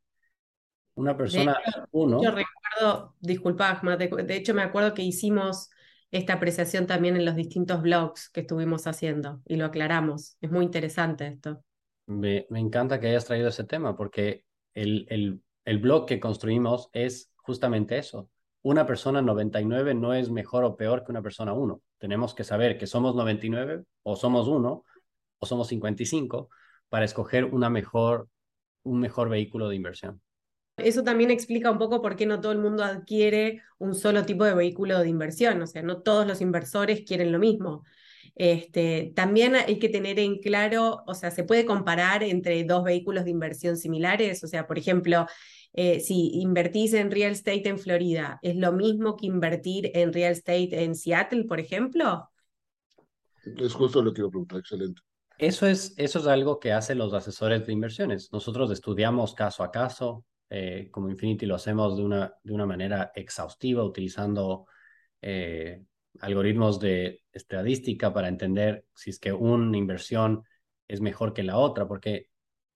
Una 0.96 1.18
persona 1.18 1.58
1... 1.92 2.22
Yo 2.22 2.30
recuerdo, 2.30 3.16
disculpa, 3.20 3.72
Ahmad, 3.72 3.98
de, 3.98 4.36
hecho 4.36 4.54
me 4.54 4.62
acuerdo 4.62 4.94
que 4.94 5.02
hicimos 5.02 5.72
esta 6.12 6.34
apreciación 6.34 6.86
también 6.86 7.16
en 7.16 7.26
los 7.26 7.36
distintos 7.36 7.82
blogs 7.82 8.30
que 8.30 8.42
estuvimos 8.42 8.86
haciendo 8.86 9.42
y 9.48 9.56
lo 9.56 9.66
aclaramos. 9.66 10.38
Es 10.40 10.52
muy 10.52 10.66
interesante 10.66 11.26
esto. 11.26 11.64
Me, 12.06 12.46
me 12.52 12.60
encanta 12.60 13.00
que 13.00 13.08
hayas 13.08 13.26
traído 13.26 13.48
ese 13.48 13.64
tema 13.64 13.96
porque 13.96 14.46
el, 14.74 15.06
el, 15.10 15.42
el 15.66 15.78
blog 15.80 16.06
que 16.06 16.20
construimos 16.20 16.90
es 16.94 17.32
justamente 17.36 17.98
eso. 17.98 18.30
Una 18.62 18.86
persona 18.86 19.22
99 19.22 19.94
no 19.94 20.14
es 20.14 20.30
mejor 20.30 20.64
o 20.64 20.78
peor 20.78 21.04
que 21.04 21.12
una 21.12 21.22
persona 21.22 21.54
1. 21.54 21.82
Tenemos 21.98 22.34
que 22.34 22.44
saber 22.44 22.78
que 22.78 22.88
somos 22.88 23.16
99 23.16 23.84
o 24.04 24.16
somos 24.16 24.48
1 24.48 24.84
o 25.40 25.46
somos 25.46 25.68
55 25.68 26.50
para 26.90 27.06
escoger 27.06 27.46
una 27.46 27.70
mejor, 27.70 28.30
un 28.84 29.00
mejor 29.00 29.30
vehículo 29.30 29.68
de 29.68 29.76
inversión. 29.76 30.22
Eso 30.78 31.04
también 31.04 31.30
explica 31.30 31.70
un 31.70 31.78
poco 31.78 32.02
por 32.02 32.16
qué 32.16 32.26
no 32.26 32.42
todo 32.42 32.52
el 32.52 32.58
mundo 32.58 32.84
adquiere 32.84 33.62
un 33.78 33.94
solo 33.94 34.26
tipo 34.26 34.44
de 34.44 34.56
vehículo 34.56 35.00
de 35.00 35.10
inversión, 35.10 35.62
o 35.62 35.68
sea, 35.68 35.84
no 35.84 36.02
todos 36.02 36.26
los 36.26 36.42
inversores 36.42 37.04
quieren 37.06 37.32
lo 37.32 37.40
mismo. 37.40 37.84
Este, 38.36 39.12
también 39.16 39.56
hay 39.56 39.78
que 39.78 39.90
tener 39.90 40.18
en 40.20 40.40
claro, 40.40 41.04
o 41.06 41.14
sea, 41.14 41.30
se 41.32 41.44
puede 41.44 41.66
comparar 41.66 42.24
entre 42.24 42.64
dos 42.64 42.84
vehículos 42.84 43.26
de 43.26 43.32
inversión 43.32 43.78
similares, 43.78 44.44
o 44.44 44.48
sea, 44.48 44.66
por 44.66 44.78
ejemplo, 44.78 45.28
eh, 45.74 46.00
si 46.00 46.32
invertís 46.40 46.94
en 46.94 47.12
real 47.12 47.32
estate 47.32 47.70
en 47.70 47.80
Florida, 47.80 48.40
¿es 48.42 48.56
lo 48.56 48.72
mismo 48.72 49.16
que 49.16 49.28
invertir 49.28 49.92
en 49.94 50.14
real 50.14 50.34
estate 50.34 50.84
en 50.84 50.96
Seattle, 50.96 51.46
por 51.46 51.60
ejemplo? 51.60 52.30
Es 53.58 53.74
justo 53.74 54.02
lo 54.02 54.14
que 54.14 54.22
iba 54.22 54.28
a 54.28 54.32
preguntar, 54.32 54.60
excelente. 54.60 55.02
Eso 55.38 55.68
es, 55.68 55.94
eso 55.98 56.20
es 56.20 56.28
algo 56.28 56.60
que 56.60 56.72
hacen 56.72 56.98
los 56.98 57.14
asesores 57.14 57.66
de 57.66 57.74
inversiones. 57.74 58.32
Nosotros 58.32 58.72
estudiamos 58.72 59.34
caso 59.34 59.64
a 59.64 59.72
caso, 59.72 60.26
eh, 60.50 60.90
como 60.92 61.10
Infinity 61.10 61.46
lo 61.46 61.56
hacemos 61.56 61.98
de 61.98 62.04
una, 62.04 62.34
de 62.44 62.54
una 62.54 62.66
manera 62.66 63.12
exhaustiva, 63.16 63.84
utilizando 63.84 64.68
eh, 65.22 65.84
algoritmos 66.20 66.80
de 66.80 67.22
estadística 67.32 68.14
para 68.14 68.28
entender 68.28 68.86
si 68.94 69.10
es 69.10 69.20
que 69.20 69.34
una 69.34 69.78
inversión 69.78 70.44
es 70.88 71.02
mejor 71.02 71.34
que 71.34 71.44
la 71.44 71.58
otra, 71.58 71.88
porque 71.88 72.30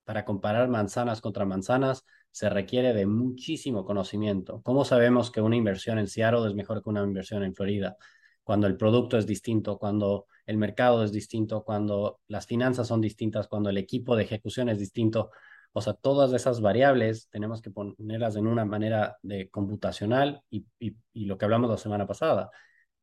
para 0.04 0.26
comparar 0.26 0.70
manzanas 0.70 1.22
contra 1.22 1.46
manzanas 1.46 2.06
se 2.32 2.50
requiere 2.50 2.94
de 2.94 3.06
muchísimo 3.06 3.84
conocimiento. 3.86 4.62
¿Cómo 4.64 4.86
sabemos 4.86 5.32
que 5.32 5.42
una 5.42 5.56
inversión 5.56 6.00
en 6.00 6.08
Seattle 6.08 6.48
es 6.48 6.54
mejor 6.54 6.84
que 6.84 6.90
una 6.90 7.04
inversión 7.04 7.44
en 7.44 7.56
Florida? 7.56 7.98
Cuando 8.44 8.68
el 8.68 8.78
producto 8.78 9.18
es 9.18 9.26
distinto, 9.26 9.78
cuando 9.78 10.28
el 10.46 10.58
mercado 10.58 11.04
es 11.04 11.12
distinto, 11.12 11.64
cuando 11.64 12.22
las 12.28 12.46
finanzas 12.48 12.88
son 12.88 13.02
distintas, 13.02 13.48
cuando 13.48 13.70
el 13.70 13.78
equipo 13.78 14.16
de 14.16 14.24
ejecución 14.24 14.70
es 14.70 14.80
distinto. 14.80 15.32
O 15.74 15.82
sea, 15.82 15.94
todas 15.94 16.32
esas 16.34 16.62
variables 16.62 17.28
tenemos 17.30 17.62
que 17.62 17.72
ponerlas 17.72 18.36
en 18.36 18.48
una 18.48 18.66
manera 18.66 19.18
de 19.22 19.50
computacional 19.50 20.42
y, 20.50 20.66
lo 21.14 21.38
que 21.38 21.46
hablamos 21.46 21.70
la 21.70 21.78
semana 21.78 22.08
pasada. 22.08 22.50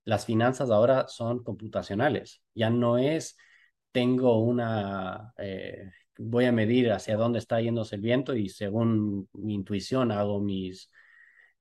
Las 0.05 0.27
finanzas 0.27 0.71
ahora 0.71 1.07
son 1.09 1.43
computacionales. 1.43 2.43
Ya 2.55 2.71
no 2.71 2.99
es 2.99 3.37
tengo 3.93 4.41
una, 4.41 5.33
eh, 5.39 5.91
voy 6.19 6.47
a 6.47 6.53
medir 6.53 6.91
hacia 6.93 7.17
dónde 7.17 7.39
está 7.39 7.61
yéndose 7.61 7.95
el 7.97 8.01
viento 8.03 8.35
y 8.35 8.49
según 8.49 9.29
mi 9.33 9.55
intuición 9.55 10.11
hago 10.11 10.41
mis, 10.41 10.91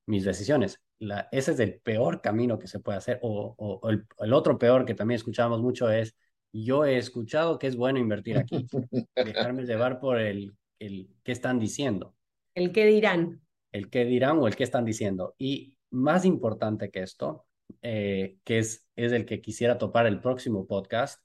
mis 0.08 0.24
decisiones. 0.24 0.80
La, 1.00 1.28
ese 1.32 1.52
es 1.52 1.60
el 1.60 1.80
peor 1.82 2.22
camino 2.22 2.58
que 2.58 2.68
se 2.68 2.80
puede 2.80 2.98
hacer. 2.98 3.20
O, 3.22 3.82
el, 3.90 4.06
el, 4.20 4.34
otro 4.34 4.58
peor 4.58 4.86
que 4.86 4.96
también 4.96 5.18
escuchamos 5.18 5.62
mucho 5.62 5.90
es, 5.92 6.16
yo 6.52 6.86
he 6.86 6.98
escuchado 6.98 7.60
que 7.60 7.68
es 7.68 7.76
bueno 7.76 8.00
invertir 8.00 8.38
aquí. 8.38 8.68
Dejarme 9.16 9.64
llevar 9.64 10.00
por 10.00 10.20
el 10.20 10.54
el 10.86 11.10
qué 11.24 11.32
están 11.32 11.60
diciendo. 11.60 12.16
El 12.56 12.72
qué 12.72 12.86
dirán. 12.86 13.42
El 13.72 13.90
qué 13.90 14.06
dirán 14.06 14.38
o 14.40 14.48
el 14.48 14.56
qué 14.56 14.64
están 14.64 14.86
diciendo. 14.86 15.36
Y 15.38 15.78
más 15.90 16.26
importante 16.26 16.92
que 16.92 17.02
esto, 17.02 17.46
eh, 17.82 18.38
que 18.44 18.60
es, 18.60 18.88
es 18.96 19.12
el 19.12 19.26
que 19.26 19.42
quisiera 19.42 19.78
topar 19.78 20.08
el 20.08 20.22
próximo 20.22 20.68
podcast, 20.68 21.22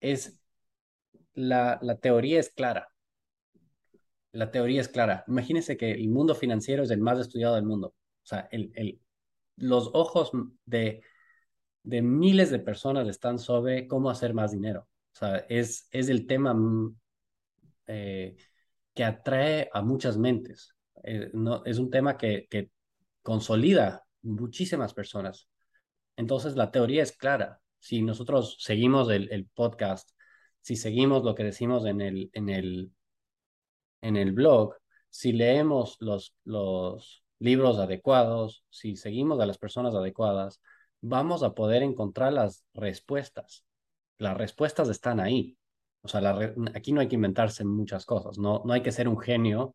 es 0.00 0.40
la, 1.34 1.78
la 1.82 1.98
teoría 1.98 2.40
es 2.40 2.50
clara. 2.50 2.88
La 4.32 4.50
teoría 4.50 4.80
es 4.80 4.88
clara. 4.88 5.24
Imagínense 5.28 5.76
que 5.76 5.92
el 5.92 6.08
mundo 6.08 6.34
financiero 6.34 6.82
es 6.84 6.90
el 6.90 7.00
más 7.00 7.18
estudiado 7.18 7.56
del 7.56 7.64
mundo. 7.66 7.88
O 7.88 8.26
sea, 8.26 8.48
el, 8.52 8.70
el, 8.74 9.00
los 9.56 9.90
ojos 9.92 10.30
de, 10.64 11.02
de 11.82 12.02
miles 12.02 12.50
de 12.50 12.60
personas 12.60 13.08
están 13.08 13.38
sobre 13.38 13.86
cómo 13.88 14.10
hacer 14.10 14.34
más 14.34 14.52
dinero. 14.52 14.88
O 15.14 15.18
sea, 15.18 15.36
es, 15.48 15.88
es 15.90 16.08
el 16.08 16.26
tema 16.26 16.54
mm, 16.54 16.96
eh, 17.88 18.36
que 18.94 19.04
atrae 19.04 19.68
a 19.72 19.82
muchas 19.82 20.16
mentes. 20.16 20.74
Eh, 21.02 21.30
no, 21.32 21.64
es 21.64 21.78
un 21.78 21.90
tema 21.90 22.16
que, 22.16 22.46
que 22.48 22.70
consolida 23.22 24.04
muchísimas 24.22 24.94
personas. 24.94 25.49
Entonces, 26.20 26.54
la 26.54 26.70
teoría 26.70 27.02
es 27.02 27.12
clara. 27.12 27.62
Si 27.78 28.02
nosotros 28.02 28.58
seguimos 28.60 29.08
el, 29.10 29.48
podcast, 29.54 30.10
si 30.60 30.76
seguimos 30.76 31.24
lo 31.24 31.34
que 31.34 31.44
decimos 31.44 31.86
en 31.86 32.02
el, 32.02 32.30
en 32.34 32.50
el, 32.50 32.92
en 34.02 34.16
el 34.16 34.32
blog, 34.32 34.74
si 35.08 35.32
leemos 35.32 35.96
los, 36.00 36.34
los 36.44 37.24
libros 37.38 37.78
adecuados, 37.78 38.64
si 38.68 38.96
seguimos 38.96 39.40
a 39.40 39.46
las 39.46 39.56
personas 39.56 39.94
adecuadas, 39.94 40.60
vamos 41.00 41.42
a 41.42 41.54
poder 41.54 41.82
encontrar 41.82 42.34
las 42.34 42.64
respuestas. 42.74 43.64
Las 44.18 44.36
respuestas 44.36 44.90
están 44.90 45.20
ahí. 45.20 45.56
O 46.02 46.08
sea, 46.08 46.20
aquí 46.74 46.92
no 46.92 47.00
hay 47.00 47.08
que 47.08 47.14
inventarse 47.14 47.64
muchas 47.64 48.04
cosas, 48.04 48.36
no, 48.38 48.62
no 48.66 48.74
hay 48.74 48.82
que 48.82 48.92
ser 48.92 49.08
un 49.08 49.18
genio 49.18 49.74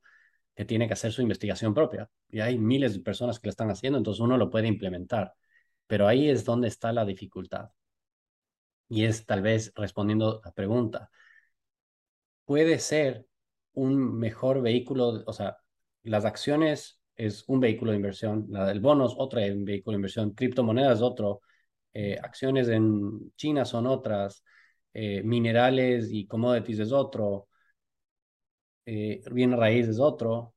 que 0.55 0.65
tiene 0.65 0.87
que 0.87 0.93
hacer 0.93 1.11
su 1.11 1.23
investigación 1.23 1.73
propia. 1.73 2.07
Y 2.29 2.41
hay 2.41 2.59
miles 2.59 2.93
de 2.93 2.99
personas 2.99 3.39
que 3.39 3.47
lo 3.47 3.51
están 3.51 3.71
haciendo, 3.71 3.97
entonces 3.97 4.21
uno 4.21 4.37
lo 4.37 4.51
puede 4.51 4.67
implementar. 4.67 5.33
Pero 5.87 6.07
ahí 6.07 6.29
es 6.29 6.45
donde 6.45 6.67
está 6.67 6.91
la 6.93 7.05
dificultad. 7.05 7.69
Y 8.89 9.03
es 9.05 9.25
tal 9.25 9.41
vez 9.41 9.71
respondiendo 9.75 10.41
a 10.43 10.47
la 10.47 10.53
pregunta, 10.53 11.09
puede 12.45 12.79
ser 12.79 13.25
un 13.73 14.17
mejor 14.17 14.61
vehículo, 14.61 15.23
o 15.25 15.33
sea, 15.33 15.57
las 16.03 16.25
acciones 16.25 16.99
es 17.15 17.43
un 17.47 17.59
vehículo 17.59 17.91
de 17.91 17.97
inversión, 17.97 18.45
la 18.49 18.65
del 18.67 18.79
bono 18.79 19.07
es 19.07 19.13
otro 19.17 19.39
vehículo 19.41 19.93
de 19.93 19.97
inversión, 19.97 20.31
criptomonedas 20.31 21.01
otro, 21.01 21.41
eh, 21.93 22.17
acciones 22.21 22.67
en 22.69 23.33
China 23.35 23.65
son 23.65 23.87
otras, 23.87 24.43
eh, 24.93 25.23
minerales 25.23 26.09
y 26.11 26.27
commodities 26.27 26.79
es 26.79 26.91
otro, 26.91 27.47
eh, 28.85 29.21
bien 29.31 29.51
raíz 29.57 29.87
es 29.87 29.99
otro, 29.99 30.53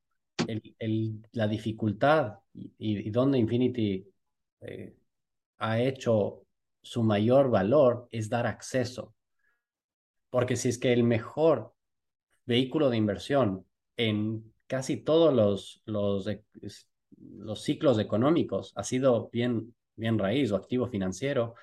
el, 0.46 1.22
la 1.32 1.48
dificultad 1.48 2.38
y, 2.54 3.08
y, 3.08 3.10
donde 3.10 3.38
Infinity 3.38 4.06
eh, 4.60 4.94
ha 5.58 5.80
hecho 5.80 6.42
su 6.82 7.02
mayor 7.02 7.50
valor 7.50 8.08
es 8.10 8.28
dar 8.28 8.46
acceso. 8.46 9.14
Porque 10.30 10.56
si 10.56 10.68
es 10.68 10.78
que 10.78 10.92
el 10.92 11.04
mejor 11.04 11.74
vehículo 12.46 12.90
de 12.90 12.96
inversión 12.96 13.66
en 13.96 14.54
casi 14.66 14.98
todos 14.98 15.34
los, 15.34 15.82
los, 15.86 16.28
los 17.16 17.62
ciclos 17.62 17.98
económicos 17.98 18.72
ha 18.76 18.84
sido 18.84 19.28
bien, 19.30 19.74
bien 19.96 20.18
raíz 20.18 20.52
o 20.52 20.56
activo 20.56 20.88
financiero, 20.88 21.54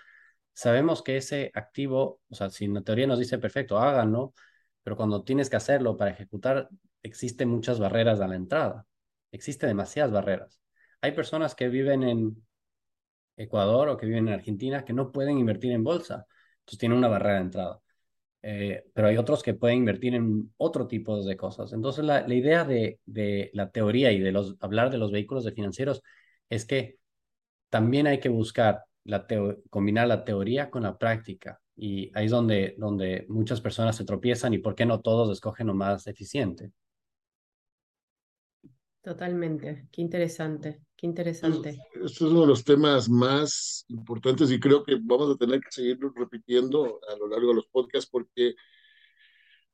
sabemos 0.54 1.04
que 1.04 1.18
ese 1.18 1.52
activo, 1.54 2.22
o 2.30 2.36
sea, 2.36 2.50
si 2.50 2.68
la 2.68 2.82
teoría 2.82 3.08
nos 3.08 3.20
dice 3.20 3.38
perfecto, 3.38 3.78
háganlo, 3.78 4.34
pero 4.84 4.96
cuando 4.96 5.24
tienes 5.24 5.50
que 5.50 5.58
hacerlo 5.58 5.98
para 5.98 6.12
ejecutar, 6.12 6.70
existen 7.04 7.50
muchas 7.50 7.80
barreras 7.80 8.20
a 8.22 8.28
la 8.28 8.36
entrada. 8.36 8.86
Existen 9.32 9.70
demasiadas 9.70 10.12
barreras. 10.12 10.62
Hay 11.02 11.12
personas 11.12 11.56
que 11.56 11.70
viven 11.70 12.04
en 12.04 12.46
Ecuador 13.38 13.90
o 13.90 13.98
que 13.98 14.06
viven 14.06 14.28
en 14.28 14.34
Argentina 14.36 14.86
que 14.86 14.94
no 14.94 15.12
pueden 15.12 15.38
invertir 15.38 15.72
en 15.72 15.84
bolsa, 15.84 16.26
entonces 16.60 16.80
tienen 16.80 16.98
una 16.98 17.08
barrera 17.08 17.36
de 17.36 17.42
entrada. 17.42 17.82
Eh, 18.42 18.84
pero 18.94 19.08
hay 19.08 19.18
otros 19.18 19.42
que 19.44 19.56
pueden 19.56 19.80
invertir 19.80 20.14
en 20.16 20.54
otro 20.58 20.88
tipo 20.88 21.24
de 21.24 21.36
cosas. 21.38 21.74
Entonces, 21.74 22.06
la, 22.06 22.32
idea 22.34 22.64
de, 22.64 23.00
de, 23.06 23.50
la 23.54 23.72
teoría 23.72 24.12
y 24.12 24.20
de 24.20 24.32
los, 24.32 24.56
hablar 24.60 24.92
de 24.92 25.00
los 25.00 25.12
vehículos 25.12 25.44
de 25.44 25.52
financieros 25.52 26.04
es 26.50 26.66
que 26.66 27.00
también 27.70 28.08
hay 28.08 28.20
que 28.20 28.30
buscar 28.30 28.84
la 29.04 29.26
combinar 29.70 30.08
la 30.08 30.24
teoría 30.26 30.70
con 30.70 30.84
la 30.84 30.98
práctica. 30.98 31.60
Y 31.76 32.12
ahí 32.16 32.26
es 32.26 32.32
donde, 32.32 32.76
donde 32.78 33.26
muchas 33.30 33.62
personas 33.62 33.96
se 33.96 34.06
tropiezan 34.06 34.54
y 34.54 34.60
por 34.60 34.76
qué 34.76 34.86
no 34.86 35.02
todos 35.02 35.32
escogen 35.32 35.68
lo 35.68 35.74
más 35.74 36.08
eficiente. 36.08 36.72
Totalmente, 39.02 39.88
qué 39.92 40.02
interesante, 40.02 40.82
interesante. 41.06 41.80
Este 41.94 42.06
es 42.06 42.22
uno 42.22 42.42
de 42.42 42.48
los 42.48 42.64
temas 42.64 43.10
más 43.10 43.86
importantes 43.88 44.52
y 44.52 44.60
creo 44.60 44.84
que 44.84 44.98
vamos 45.02 45.34
a 45.34 45.38
tener 45.38 45.62
que 45.62 45.72
seguir 45.72 45.98
repitiendo 46.16 47.00
a 47.10 47.16
lo 47.18 47.28
largo 47.28 47.50
de 47.50 47.56
los 47.56 47.68
podcasts 47.68 48.10
porque 48.10 48.56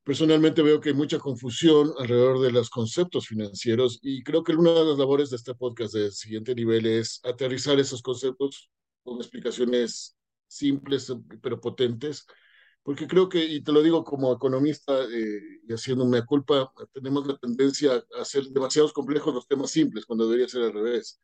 personalmente 0.04 0.62
veo 0.62 0.80
que 0.80 0.90
hay 0.90 0.96
mucha 0.96 1.20
confusión 1.20 1.92
alrededor 1.98 2.40
de 2.40 2.52
los 2.52 2.70
conceptos 2.70 3.28
financieros 3.28 4.00
y 4.02 4.24
creo 4.24 4.44
que 4.44 4.54
una 4.54 4.74
de 4.74 4.86
las 4.86 4.98
labores 4.98 5.30
de 5.30 5.38
este 5.38 5.56
podcast 5.56 5.94
de 5.94 6.12
siguiente 6.12 6.54
nivel 6.56 6.86
es 6.86 7.20
aterrizar 7.24 7.80
esos 7.80 8.02
conceptos 8.02 8.70
con 9.04 9.18
explicaciones 9.18 10.18
simples 10.48 11.14
pero 11.42 11.62
potentes 11.62 12.26
porque 12.84 13.08
creo 13.08 13.30
que, 13.30 13.44
y 13.44 13.62
te 13.62 13.72
lo 13.72 13.84
digo 13.84 14.04
como 14.04 14.34
economista 14.34 14.94
eh, 15.04 15.62
y 15.68 15.74
haciendo 15.74 16.04
una 16.04 16.26
culpa, 16.26 16.72
tenemos 16.94 17.28
la 17.28 17.38
tendencia 17.38 17.94
a 18.18 18.22
hacer 18.22 18.46
demasiados 18.46 18.94
complejos 18.94 19.34
los 19.34 19.48
temas 19.48 19.72
simples 19.72 20.06
cuando 20.06 20.26
debería 20.26 20.48
ser 20.48 20.64
al 20.64 20.74
revés. 20.74 21.20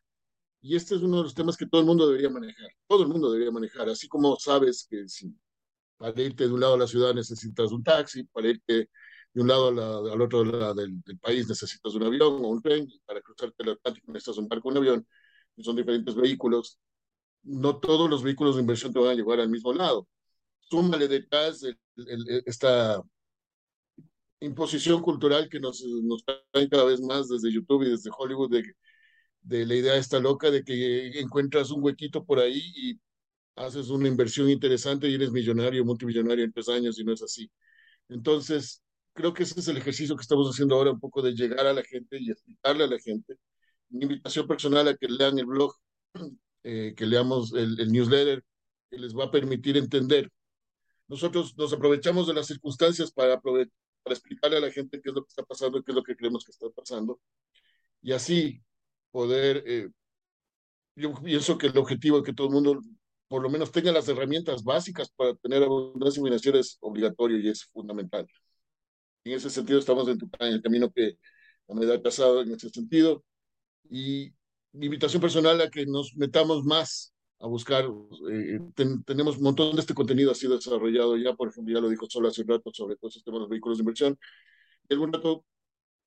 Y 0.60 0.76
este 0.76 0.94
es 0.96 1.02
uno 1.02 1.18
de 1.18 1.22
los 1.24 1.34
temas 1.34 1.56
que 1.56 1.66
todo 1.66 1.80
el 1.80 1.86
mundo 1.86 2.06
debería 2.08 2.30
manejar, 2.30 2.68
todo 2.86 3.02
el 3.02 3.08
mundo 3.08 3.30
debería 3.32 3.52
manejar, 3.52 3.88
así 3.88 4.08
como 4.08 4.36
sabes 4.38 4.86
que 4.88 5.08
si 5.08 5.34
para 5.96 6.20
irte 6.22 6.46
de 6.46 6.52
un 6.52 6.60
lado 6.60 6.74
a 6.74 6.78
la 6.78 6.86
ciudad 6.86 7.14
necesitas 7.14 7.72
un 7.72 7.82
taxi, 7.82 8.24
para 8.24 8.48
irte 8.48 8.88
de 9.34 9.42
un 9.42 9.48
lado 9.48 9.68
al 10.12 10.20
otro 10.22 10.44
lado 10.44 10.74
del, 10.74 11.02
del, 11.02 11.18
país 11.18 11.48
necesitas 11.48 11.94
un 11.94 12.04
avión 12.04 12.44
o 12.44 12.48
un 12.48 12.62
tren, 12.62 12.88
para 13.06 13.20
cruzarte 13.20 13.62
el 13.64 13.70
Atlántico 13.70 14.12
necesitas 14.12 14.38
un 14.38 14.48
barco 14.48 14.68
o 14.68 14.72
un 14.72 14.78
avión, 14.78 15.06
son 15.58 15.76
diferentes 15.76 16.14
vehículos. 16.14 16.78
No 17.42 17.78
todos 17.78 18.08
los 18.10 18.22
vehículos 18.22 18.56
de 18.56 18.62
inversión 18.62 18.92
te 18.92 19.00
van 19.00 19.10
a 19.10 19.14
llevar 19.14 19.40
al 19.40 19.50
mismo 19.50 19.72
lado 19.72 20.06
súmale 20.70 21.08
detrás 21.08 21.64
esta 22.46 23.02
imposición 24.40 25.02
cultural 25.02 25.48
que 25.48 25.60
nos, 25.60 25.82
nos 25.84 26.24
trae 26.24 26.68
cada 26.68 26.84
vez 26.84 27.00
más 27.00 27.28
desde 27.28 27.52
YouTube 27.52 27.82
y 27.84 27.90
desde 27.90 28.10
Hollywood 28.16 28.50
de, 28.50 28.62
de 29.42 29.66
la 29.66 29.74
idea 29.74 29.96
esta 29.96 30.20
loca 30.20 30.50
de 30.50 30.64
que 30.64 31.20
encuentras 31.20 31.70
un 31.70 31.82
huequito 31.82 32.24
por 32.24 32.38
ahí 32.38 32.62
y 32.76 33.00
haces 33.56 33.90
una 33.90 34.08
inversión 34.08 34.50
interesante 34.50 35.08
y 35.08 35.14
eres 35.14 35.32
millonario, 35.32 35.84
multimillonario 35.84 36.44
en 36.44 36.52
tres 36.52 36.68
años 36.68 36.98
y 36.98 37.04
no 37.04 37.12
es 37.12 37.22
así. 37.22 37.50
Entonces, 38.08 38.82
creo 39.14 39.34
que 39.34 39.44
ese 39.44 39.60
es 39.60 39.68
el 39.68 39.78
ejercicio 39.78 40.16
que 40.16 40.22
estamos 40.22 40.48
haciendo 40.48 40.76
ahora, 40.76 40.92
un 40.92 41.00
poco 41.00 41.22
de 41.22 41.32
llegar 41.34 41.66
a 41.66 41.72
la 41.72 41.82
gente 41.82 42.18
y 42.20 42.30
explicarle 42.30 42.84
a 42.84 42.88
la 42.88 42.98
gente. 43.00 43.36
Mi 43.90 44.04
invitación 44.04 44.46
personal 44.46 44.88
a 44.88 44.96
que 44.96 45.08
lean 45.08 45.38
el 45.38 45.46
blog, 45.46 45.74
eh, 46.62 46.94
que 46.96 47.06
leamos 47.06 47.52
el, 47.54 47.80
el 47.80 47.92
newsletter, 47.92 48.44
que 48.90 48.98
les 48.98 49.16
va 49.16 49.24
a 49.24 49.30
permitir 49.30 49.76
entender 49.76 50.30
nosotros 51.08 51.56
nos 51.56 51.72
aprovechamos 51.72 52.26
de 52.26 52.34
las 52.34 52.46
circunstancias 52.46 53.10
para, 53.10 53.40
para 53.40 53.64
explicarle 54.06 54.58
a 54.58 54.60
la 54.60 54.70
gente 54.70 55.00
qué 55.00 55.10
es 55.10 55.14
lo 55.14 55.22
que 55.22 55.28
está 55.28 55.42
pasando 55.42 55.78
y 55.78 55.84
qué 55.84 55.92
es 55.92 55.96
lo 55.96 56.02
que 56.02 56.16
creemos 56.16 56.44
que 56.44 56.52
está 56.52 56.68
pasando. 56.70 57.20
Y 58.02 58.12
así 58.12 58.62
poder, 59.10 59.64
eh, 59.66 59.88
yo 60.96 61.14
pienso 61.22 61.58
que 61.58 61.68
el 61.68 61.78
objetivo 61.78 62.18
es 62.18 62.24
que 62.24 62.32
todo 62.32 62.48
el 62.48 62.54
mundo 62.54 62.80
por 63.28 63.42
lo 63.42 63.50
menos 63.50 63.70
tenga 63.70 63.92
las 63.92 64.08
herramientas 64.08 64.64
básicas 64.64 65.10
para 65.10 65.34
tener 65.34 65.62
abundancia 65.62 66.22
financiera 66.22 66.58
es 66.58 66.78
obligatorio 66.80 67.38
y 67.38 67.48
es 67.48 67.64
fundamental. 67.66 68.26
En 69.24 69.32
ese 69.34 69.50
sentido 69.50 69.78
estamos 69.78 70.08
en, 70.08 70.18
en 70.40 70.54
el 70.54 70.62
camino 70.62 70.90
que 70.90 71.18
me 71.68 71.86
da 71.86 72.00
pasado 72.02 72.42
en 72.42 72.52
ese 72.52 72.70
sentido. 72.70 73.24
Y 73.90 74.32
mi 74.72 74.86
invitación 74.86 75.20
personal 75.20 75.60
a 75.60 75.70
que 75.70 75.86
nos 75.86 76.16
metamos 76.16 76.64
más 76.64 77.12
a 77.40 77.46
buscar. 77.46 77.84
Eh, 78.30 78.60
tenemos 79.06 79.36
un 79.36 79.44
montón 79.44 79.74
de 79.74 79.80
este 79.80 79.94
contenido 79.94 80.34
sido 80.34 80.56
desarrollado 80.56 81.16
ya, 81.16 81.34
por 81.34 81.48
ejemplo, 81.48 81.74
ya 81.74 81.80
lo 81.80 81.88
dijo 81.88 82.06
Solo 82.08 82.28
hace 82.28 82.42
un 82.42 82.48
rato 82.48 82.70
sobre 82.72 82.96
todos 82.96 83.16
estos 83.16 83.24
temas 83.24 83.38
de 83.38 83.42
los 83.42 83.50
vehículos 83.50 83.78
de 83.78 83.82
inversión. 83.82 84.18
En 84.88 84.94
algún 84.94 85.12
rato 85.12 85.44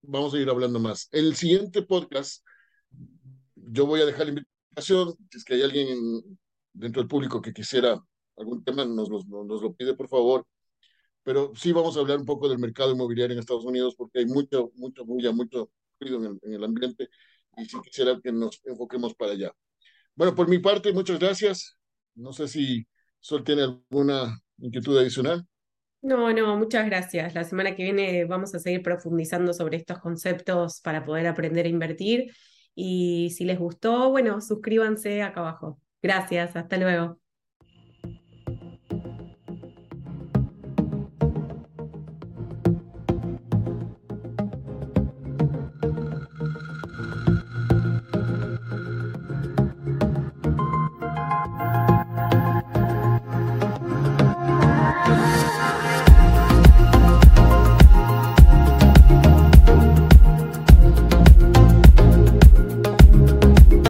vamos 0.01 0.33
a 0.33 0.39
ir 0.39 0.50
hablando 0.50 0.79
más. 0.79 1.07
En 1.11 1.25
el 1.25 1.35
siguiente 1.35 1.81
podcast, 1.83 2.45
yo 3.55 3.85
voy 3.85 4.01
a 4.01 4.05
dejar 4.05 4.25
la 4.27 4.33
invitación, 4.33 5.15
si 5.32 5.38
es 5.38 5.43
que 5.45 5.53
hay 5.56 5.62
alguien 5.62 6.39
dentro 6.73 7.01
del 7.01 7.10
público 7.10 7.41
que 7.41 7.53
quisiera 7.53 8.03
algún 8.38 8.63
tema, 8.63 8.86
nos, 8.86 9.10
nos, 9.10 9.27
nos 9.27 9.62
lo 9.62 9.73
pide, 9.73 9.93
por 9.93 10.08
favor. 10.10 10.45
Pero 11.23 11.53
sí 11.56 11.71
vamos 11.71 11.95
a 11.95 11.99
hablar 11.99 12.17
un 12.17 12.25
poco 12.25 12.49
del 12.49 12.58
mercado 12.58 12.91
inmobiliario 12.91 13.34
en 13.34 13.39
Estados 13.39 13.65
Unidos, 13.65 13.95
porque 13.95 14.19
hay 14.19 14.25
mucho, 14.25 14.71
mucho 14.75 15.06
mucho 15.06 15.34
mucho 15.34 15.71
ruido 15.99 16.17
en 16.17 16.25
el, 16.25 16.39
en 16.41 16.53
el 16.53 16.63
ambiente, 16.63 17.10
y 17.58 17.65
sí 17.65 17.77
quisiera 17.84 18.19
que 18.21 18.32
nos 18.32 18.60
enfoquemos 18.65 19.13
para 19.13 19.34
allá. 19.34 19.53
Bueno, 20.15 20.36
por 20.36 20.47
mi 20.50 20.60
parte, 20.60 20.93
muchas 20.93 21.19
gracias. 21.19 21.78
No 22.15 22.34
sé 22.34 22.47
si 22.47 22.88
Sol 23.19 23.43
tiene 23.43 23.63
alguna 23.63 24.41
inquietud 24.58 24.97
adicional. 24.97 25.47
No, 26.02 26.34
no, 26.34 26.58
muchas 26.58 26.86
gracias. 26.88 27.36
La 27.36 27.43
semana 27.43 27.76
que 27.76 27.84
viene 27.84 28.26
vamos 28.26 28.56
a 28.56 28.60
seguir 28.60 28.82
profundizando 28.82 29.54
sobre 29.54 29.78
estos 29.78 30.00
conceptos 30.00 30.82
para 30.82 31.06
poder 31.06 31.28
aprender 31.28 31.65
a 31.67 31.69
invertir. 31.69 32.34
Y 32.74 33.30
si 33.38 33.45
les 33.45 33.60
gustó, 33.60 34.10
bueno, 34.10 34.41
suscríbanse 34.41 35.21
acá 35.21 35.41
abajo. 35.41 35.80
Gracias, 36.02 36.56
hasta 36.56 36.78
luego. 36.78 37.20